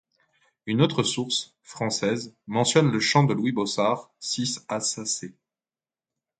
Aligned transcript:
Une 0.65 0.81
autre 0.81 1.03
source, 1.03 1.53
française, 1.61 2.33
mentionne 2.47 2.89
le 2.91 2.99
champ 2.99 3.23
de 3.23 3.35
Louis 3.35 3.51
Bossard, 3.51 4.09
sis 4.19 4.57
à 4.67 4.79
Sacey. 4.79 5.35